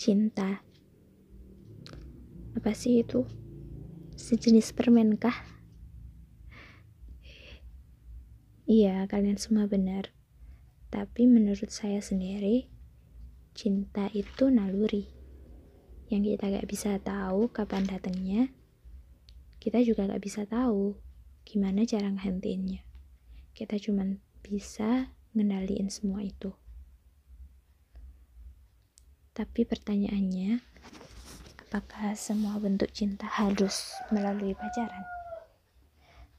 [0.00, 0.64] cinta.
[2.56, 3.28] Apa sih itu?
[4.16, 5.44] Sejenis permen kah?
[8.64, 10.08] Iya, kalian semua benar.
[10.88, 12.72] Tapi menurut saya sendiri,
[13.52, 15.04] cinta itu naluri.
[16.08, 18.48] Yang kita gak bisa tahu kapan datangnya,
[19.60, 20.96] kita juga gak bisa tahu
[21.44, 22.88] gimana cara ngehentiinnya.
[23.52, 26.56] Kita cuma bisa ngendaliin semua itu.
[29.30, 30.58] Tapi pertanyaannya,
[31.70, 35.06] apakah semua bentuk cinta harus melalui pacaran?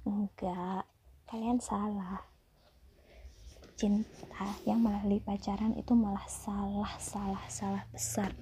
[0.03, 0.83] Enggak,
[1.23, 2.27] kalian salah.
[3.79, 8.35] Cinta yang melalui pacaran itu malah salah, salah, salah besar.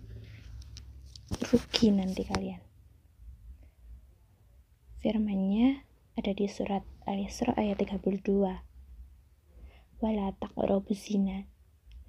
[1.29, 2.65] Rugi nanti kalian.
[4.99, 5.85] Firmannya
[6.17, 8.33] ada di surat Al-Isra ayat 32.
[10.01, 11.45] Wala taqrabu zina.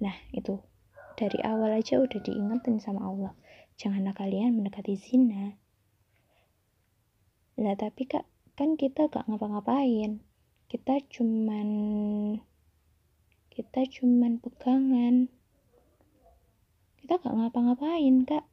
[0.01, 0.57] Nah, itu
[1.21, 3.37] dari awal aja udah diingetin sama Allah.
[3.77, 5.53] Janganlah kalian mendekati zina.
[7.61, 8.25] Lah tapi kak
[8.57, 10.25] kan kita gak ngapa-ngapain.
[10.65, 11.69] Kita cuman
[13.53, 15.29] kita cuman pegangan.
[16.97, 18.49] Kita gak ngapa-ngapain kak.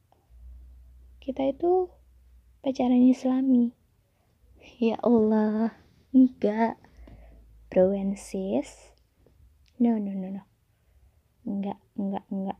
[1.17, 1.89] Kita itu
[2.61, 3.73] pacaran islami.
[4.77, 5.73] Ya Allah.
[6.13, 6.77] Enggak.
[7.73, 8.93] Bro and sis.
[9.81, 10.48] No no no no
[11.49, 12.59] enggak enggak enggak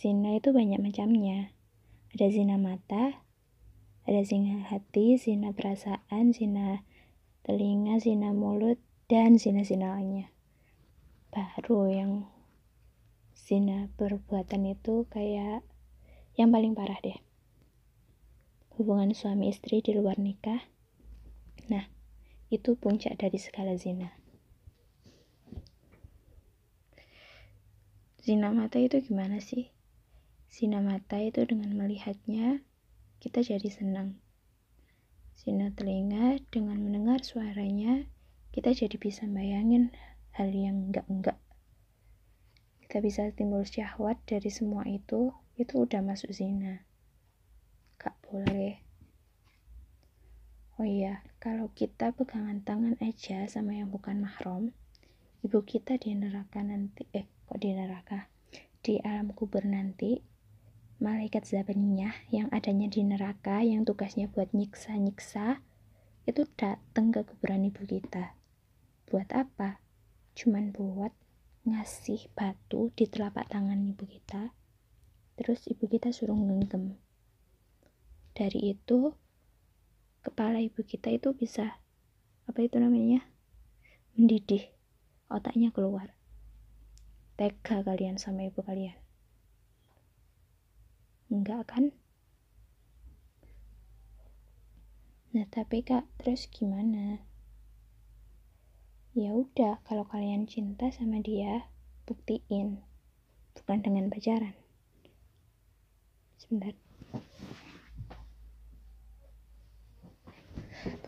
[0.00, 1.52] zina itu banyak macamnya.
[2.16, 3.20] Ada zina mata
[4.08, 6.80] ada zina hati zina perasaan zina
[7.44, 8.80] telinga zina mulut
[9.12, 10.00] dan zina-zina
[11.30, 12.12] baru yang
[13.36, 15.60] zina perbuatan itu kayak
[16.40, 17.20] yang paling parah deh.
[18.80, 20.64] Hubungan suami istri di luar nikah.
[21.68, 21.92] Nah
[22.48, 24.16] itu puncak dari segala zina
[28.30, 29.74] Zina mata itu gimana sih?
[30.46, 32.62] Zina mata itu dengan melihatnya
[33.18, 34.22] kita jadi senang.
[35.34, 38.06] Zina telinga dengan mendengar suaranya
[38.54, 39.90] kita jadi bisa bayangin
[40.38, 41.42] hal yang enggak-enggak.
[42.86, 46.86] Kita bisa timbul syahwat dari semua itu, itu udah masuk zina.
[47.98, 48.78] Gak boleh.
[50.78, 54.70] Oh iya, kalau kita pegangan tangan aja sama yang bukan mahram,
[55.42, 58.30] ibu kita di neraka nanti, eh kok di neraka?
[58.78, 60.22] Di alam kubur nanti
[61.02, 65.58] malaikat zabaniyah yang adanya di neraka yang tugasnya buat nyiksa-nyiksa
[66.30, 68.38] itu datang ke kuburan ibu kita.
[69.10, 69.82] Buat apa?
[70.38, 71.10] Cuman buat
[71.66, 74.54] ngasih batu di telapak tangan ibu kita.
[75.34, 76.94] Terus ibu kita suruh ngenggem
[78.30, 79.12] dari itu
[80.22, 81.82] kepala ibu kita itu bisa
[82.46, 83.26] apa itu namanya?
[84.14, 84.70] Mendidih
[85.26, 86.14] otaknya keluar
[87.40, 89.00] tega kalian sama ibu kalian?
[91.32, 91.96] Enggak kan?
[95.32, 97.24] Nah tapi kak terus gimana?
[99.16, 101.64] Ya udah kalau kalian cinta sama dia
[102.04, 102.84] buktiin.
[103.56, 104.52] Bukan dengan pacaran.
[106.36, 106.76] Sebentar.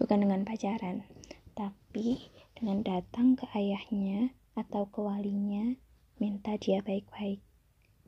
[0.00, 1.04] Bukan dengan pacaran
[1.53, 5.76] tapi dengan datang ke ayahnya atau ke walinya
[6.21, 7.41] minta dia baik-baik.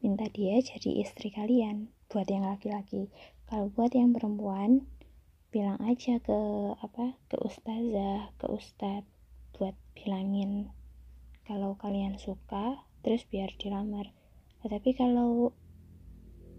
[0.04, 3.08] Minta dia jadi istri kalian buat yang laki-laki.
[3.48, 4.84] Kalau buat yang perempuan
[5.54, 6.38] bilang aja ke
[6.82, 9.06] apa ke ustazah ke ustad
[9.54, 10.66] buat bilangin
[11.46, 14.10] kalau kalian suka terus biar dilamar.
[14.64, 15.52] Tapi kalau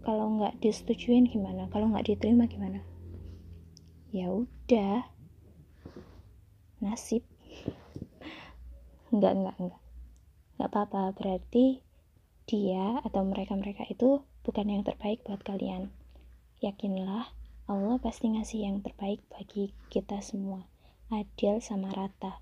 [0.06, 1.66] kalau nggak disetujuin gimana?
[1.70, 2.78] Kalau nggak diterima gimana?
[4.14, 5.06] Ya udah.
[6.78, 7.26] Nasib.
[9.14, 9.85] Nggak nggak nggak
[10.56, 11.84] Gak apa-apa, berarti
[12.48, 15.92] dia atau mereka-mereka itu bukan yang terbaik buat kalian.
[16.64, 17.28] Yakinlah,
[17.68, 20.64] Allah pasti ngasih yang terbaik bagi kita semua.
[21.12, 22.40] Adil sama rata.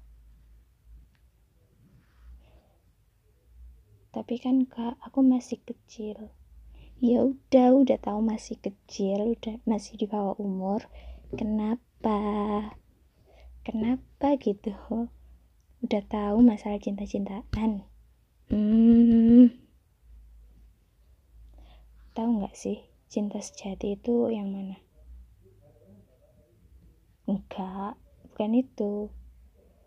[4.15, 6.31] Tapi kan kak, aku masih kecil.
[7.03, 10.87] Ya udah, udah tahu masih kecil, udah masih di bawah umur.
[11.35, 12.21] Kenapa?
[13.67, 14.71] Kenapa gitu?
[15.83, 17.83] Udah tahu masalah cinta-cintaan
[18.53, 19.49] Hmm.
[22.13, 24.79] Tahu nggak sih cinta sejati itu yang mana?
[27.25, 27.97] Enggak,
[28.29, 29.09] bukan itu.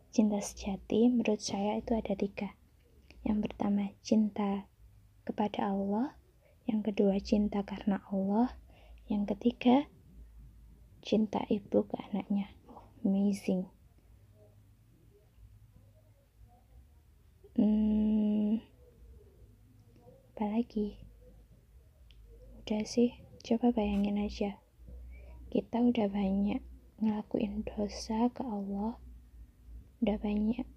[0.09, 2.57] Cinta sejati menurut saya itu ada tiga.
[3.21, 4.65] Yang pertama cinta
[5.21, 6.17] kepada Allah,
[6.65, 8.57] yang kedua cinta karena Allah,
[9.05, 9.85] yang ketiga
[11.05, 12.49] cinta ibu ke anaknya.
[13.05, 13.76] Amazing.
[17.57, 18.61] Hmm,
[20.29, 20.93] apalagi
[22.61, 24.61] udah sih coba bayangin aja.
[25.49, 26.61] Kita udah banyak
[27.01, 29.01] ngelakuin dosa ke Allah.
[30.05, 30.69] Udah banyak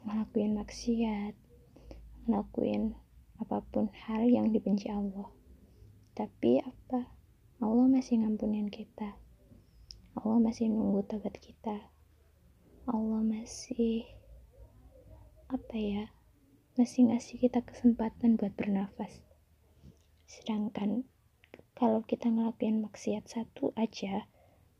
[0.00, 1.36] ngelakuin maksiat
[2.24, 2.96] ngelakuin
[3.36, 5.28] apa pun hal yang dibenci Allah.
[6.16, 7.12] Tapi apa?
[7.60, 9.12] Allah masih ngampunin kita.
[10.16, 11.92] Allah masih nunggu tobat kita.
[12.88, 14.08] Allah masih
[15.54, 16.04] apa ya
[16.74, 19.22] masih ngasih kita kesempatan buat bernafas.
[20.26, 21.06] Sedangkan
[21.78, 24.26] kalau kita ngelakuin maksiat satu aja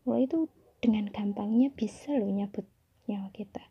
[0.02, 0.50] lo itu
[0.82, 2.66] dengan gampangnya bisa lo nyabut
[3.06, 3.62] nyawa kita.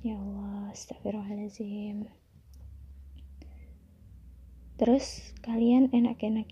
[0.00, 2.08] Ya Allah astagfirullahaladzim.
[4.80, 6.48] Terus kalian enak-enak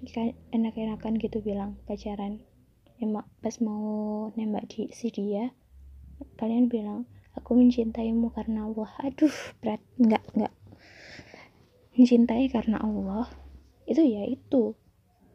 [0.52, 2.44] enak-enakan gitu bilang pacaran.
[3.00, 5.56] Emak pas mau nembak di si dia
[6.37, 7.08] kalian bilang
[7.38, 8.90] aku mencintaimu karena Allah.
[9.06, 9.32] Aduh
[9.62, 9.79] berat.
[9.96, 10.55] Nggak nggak.
[11.94, 13.31] Mencintai karena Allah.
[13.87, 14.75] Itu ya itu.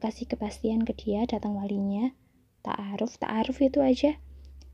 [0.04, 2.12] Kasih kepastian ke dia datang walinya.
[2.64, 4.20] Ta'aruf ta'aruf itu aja.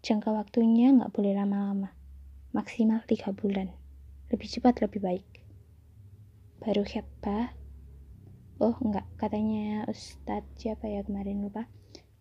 [0.01, 1.93] Jangka waktunya nggak boleh lama-lama.
[2.53, 3.69] Maksimal tiga bulan.
[4.33, 5.27] Lebih cepat lebih baik.
[6.59, 7.53] Baru khidbah
[8.59, 11.69] oh enggak katanya Ustadz siapa ya kemarin lupa.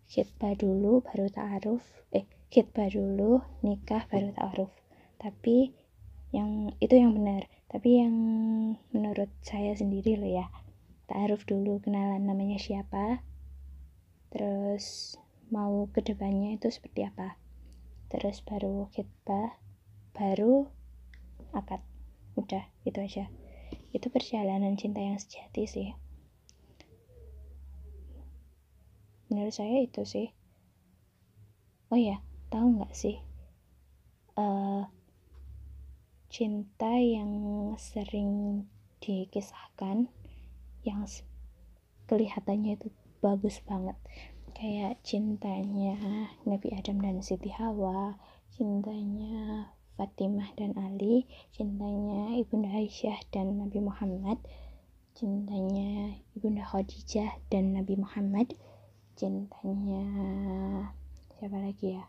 [0.09, 1.85] Khidbah dulu baru ta'aruf.
[2.13, 4.88] Eh khidbah dulu nikah baru ta'aruf
[5.19, 5.75] tapi
[6.31, 7.47] yang itu yang benar.
[7.69, 8.15] Tapi yang
[8.97, 10.49] menurut saya sendiri loh ya
[11.09, 13.25] taaruf dulu kenalan namanya siapa
[14.29, 15.17] terus
[15.49, 17.37] mau ke depannya itu seperti apa.
[18.09, 19.57] Terus baru khidbah
[20.17, 20.69] baru
[21.53, 21.81] akad.
[22.37, 23.25] Udah itu aja.
[23.93, 25.89] Itu perjalanan cinta yang sejati sih.
[29.29, 30.33] Menurut saya itu sih.
[31.89, 32.21] Oh ya
[32.53, 33.17] tahu nggak sih?
[34.37, 34.85] Uh,
[36.29, 37.33] cinta yang
[37.81, 38.65] sering
[39.01, 40.13] dikisahkan
[40.85, 41.09] yang
[42.05, 42.93] kelihatannya itu
[43.25, 43.97] bagus banget.
[44.53, 45.97] Kayak cintanya
[46.45, 48.21] Nabi Adam dan Siti Hawa
[48.53, 54.39] cintanya Fatimah dan Ali cintanya Ibunda Aisyah dan Nabi Muhammad
[55.17, 58.55] cintanya Ibunda Khadijah dan Nabi Muhammad
[59.19, 60.07] cintanya
[61.39, 62.05] siapa lagi ya?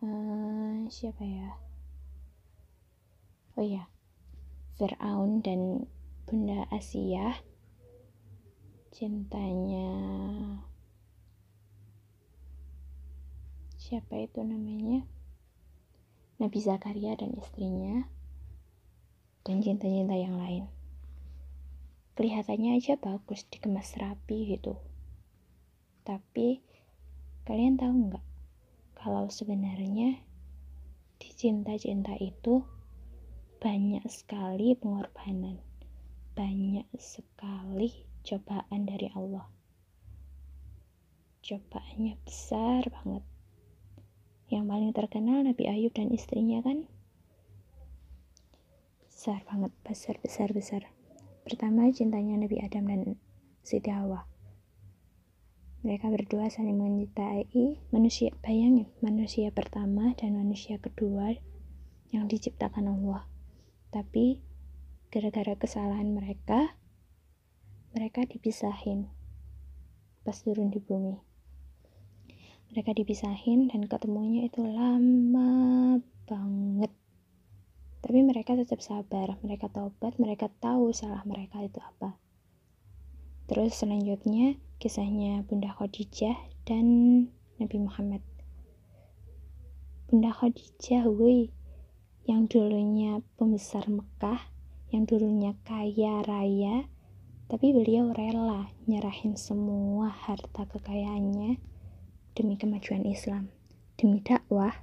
[0.00, 1.69] Uh, siapa ya
[3.58, 3.90] oh ya
[4.80, 5.84] Fir'aun dan
[6.24, 7.36] Bunda Asia.
[8.88, 9.92] Cintanya
[13.76, 15.04] siapa itu namanya?
[16.40, 18.08] Nabi Zakaria dan istrinya.
[19.44, 20.72] Dan cinta-cinta yang lain.
[22.16, 24.80] Kelihatannya aja bagus dikemas rapi gitu.
[26.08, 26.64] Tapi
[27.44, 28.24] kalian tahu nggak?
[28.96, 30.24] Kalau sebenarnya
[31.20, 32.64] di cinta-cinta itu
[33.60, 35.60] banyak sekali pengorbanan,
[36.32, 39.44] banyak sekali cobaan dari Allah.
[41.44, 43.20] Cobaannya besar banget.
[44.48, 46.88] Yang paling terkenal Nabi Ayub dan istrinya kan
[49.04, 50.88] besar banget, besar besar besar.
[51.44, 53.20] Pertama cintanya Nabi Adam dan
[53.60, 54.24] Siti Hawa.
[55.84, 58.32] Mereka berdua saling mencintai manusia.
[58.40, 61.36] Bayangin, manusia pertama dan manusia kedua
[62.08, 63.28] yang diciptakan Allah
[63.90, 64.38] tapi
[65.10, 66.78] gara-gara kesalahan mereka
[67.90, 69.10] mereka dipisahin
[70.22, 71.18] pas turun di bumi.
[72.70, 75.98] Mereka dipisahin dan ketemunya itu lama
[76.30, 76.92] banget.
[77.98, 82.14] Tapi mereka tetap sabar mereka taubat mereka tahu salah mereka itu apa.
[83.50, 86.86] Terus selanjutnya kisahnya Bunda Khadijah dan
[87.58, 88.22] Nabi Muhammad.
[90.06, 91.50] Bunda Khadijah woi
[92.30, 94.38] yang dulunya pembesar Mekah,
[94.94, 96.86] yang dulunya kaya raya,
[97.50, 101.58] tapi beliau rela nyerahin semua harta kekayaannya
[102.38, 103.50] demi kemajuan Islam,
[103.98, 104.78] demi dakwah.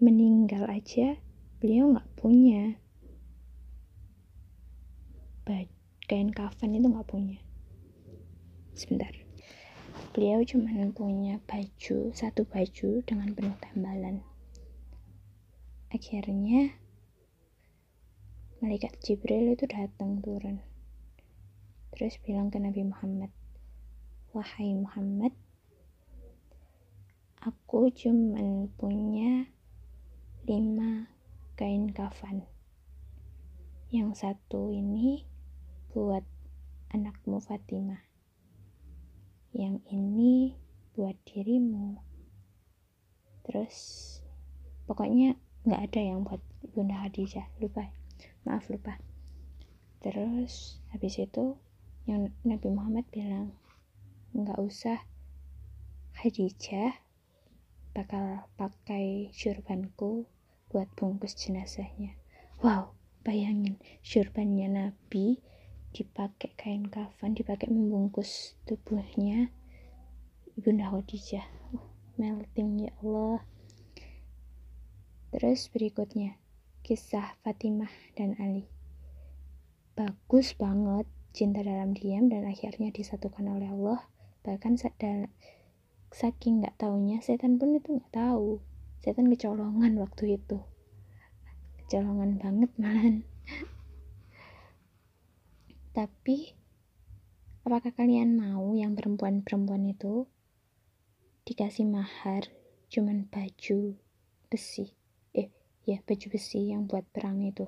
[0.00, 1.20] Meninggal aja,
[1.60, 2.80] beliau nggak punya
[6.12, 7.40] kain kafan itu nggak punya.
[8.76, 9.08] Sebentar.
[10.12, 14.20] Beliau cuma punya baju, satu baju dengan penuh tambalan
[15.92, 16.72] akhirnya
[18.64, 20.64] malaikat Jibril itu datang turun.
[21.92, 23.28] Terus bilang ke Nabi Muhammad
[24.32, 25.36] wahai Muhammad
[27.44, 29.52] aku cuman punya
[30.48, 31.12] lima
[31.60, 32.48] kain kafan.
[33.92, 35.28] Yang satu ini
[35.92, 36.24] buat
[36.96, 38.00] anakmu Fatimah.
[39.52, 40.56] Yang ini
[40.96, 42.00] buat dirimu.
[43.44, 43.76] Terus
[44.88, 46.42] pokoknya nggak ada yang buat
[46.74, 47.90] Bunda Khadijah lupa.
[48.46, 48.98] Maaf lupa.
[50.02, 51.58] Terus habis itu
[52.06, 53.54] yang Nabi Muhammad bilang
[54.34, 54.98] nggak usah
[56.18, 56.98] Khadijah
[57.94, 60.26] bakal pakai syurbanku
[60.72, 62.16] buat bungkus jenazahnya.
[62.58, 65.38] Wow bayangin syurbannya Nabi
[65.94, 69.54] dipakai kain kafan dipakai membungkus tubuhnya
[70.58, 71.46] Ibunda Khadijah
[71.78, 71.86] uh,
[72.18, 73.46] melting ya Allah
[75.32, 76.36] terus berikutnya
[76.84, 78.68] kisah Fatimah dan Ali.
[79.96, 84.04] Bagus banget cinta dalam diam dan akhirnya disatukan oleh Allah.
[84.44, 84.76] Bahkan
[86.12, 88.60] saking nggak taunya setan pun itu nggak tahu.
[89.00, 90.60] Setan kecolongan waktu itu.
[91.80, 93.24] Kecolongan banget malahan.
[95.96, 96.52] Tapi
[97.62, 100.26] apakah kalian mau yang perempuan-perempuan itu
[101.46, 102.50] dikasih mahar
[102.92, 103.96] cuman baju
[104.50, 104.92] besi
[105.82, 107.66] ya baju besi yang buat perang itu.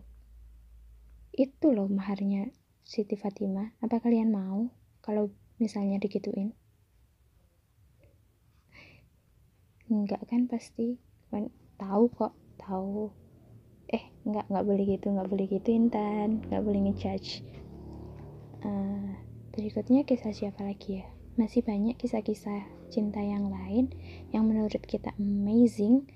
[1.35, 2.54] Itu loh maharnya
[2.87, 3.75] Siti Fatimah.
[3.83, 4.71] Apa kalian mau
[5.02, 6.54] kalau misalnya digituin?
[9.90, 11.02] Enggak kan pasti.
[11.35, 13.11] Kan tahu kok tahu.
[13.90, 16.47] Eh enggak enggak boleh gitu enggak boleh gitu Intan.
[16.47, 17.42] Enggak boleh ngejudge.
[18.64, 19.12] Uh,
[19.52, 21.06] berikutnya kisah siapa lagi ya?
[21.35, 22.62] Masih banyak kisah-kisah
[22.94, 23.90] cinta yang lain
[24.30, 26.06] yang menurut kita amazing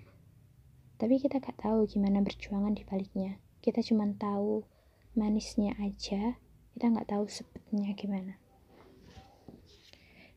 [0.98, 3.38] tapi kita gak tahu gimana berjuangan di baliknya.
[3.62, 4.66] Kita cuma tahu
[5.14, 6.38] manisnya aja
[6.78, 8.38] kita nggak tahu sebetulnya gimana.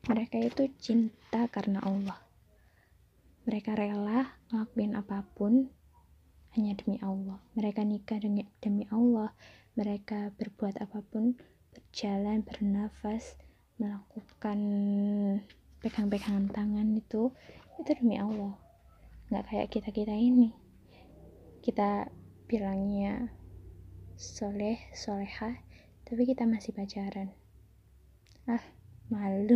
[0.10, 2.18] Mereka itu cinta karena Allah.
[3.46, 5.70] Mereka rela ngelakuin apa pun
[6.58, 7.38] hanya demi Allah.
[7.54, 9.38] Mereka nikah demi, demi Allah.
[9.78, 11.38] Mereka berbuat apa pun
[11.70, 13.38] berjalan bernafas
[13.78, 14.60] melakukan
[15.86, 17.30] pegang-pegangan tangan itu
[17.78, 18.58] itu demi Allah
[19.32, 20.52] nggak kayak kita kita ini.
[21.64, 22.12] Kita
[22.52, 23.32] bilangnya
[24.20, 25.56] soleh soleha
[26.04, 27.32] tapi kita masih pacaran.
[28.44, 28.60] Ah
[29.08, 29.56] malu.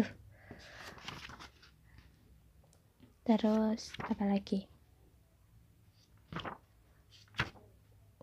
[3.27, 4.72] Terus apa lagi?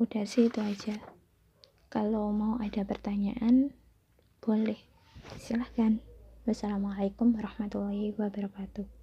[0.01, 0.97] Udah sih itu aja.
[1.93, 3.77] Kalau mau ada pertanyaan
[4.41, 4.81] boleh.
[5.37, 6.01] Silahkan.
[6.49, 9.02] Wassalamualaikum warahmatullahi wabarakatuh